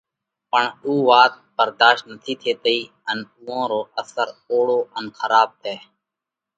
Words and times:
پڻ 0.51 0.63
اُو 0.83 0.93
وات 1.09 1.33
ڀرڌاشت 1.55 2.03
نٿِي 2.13 2.33
ٿيتئِي 2.41 2.79
ان 3.09 3.19
اُوئا 3.37 3.61
رو 3.69 3.81
اثر 4.01 4.27
اوۯو 4.49 4.79
ان 4.97 5.05
کراٻ 5.17 5.49
تئه۔ 5.61 5.75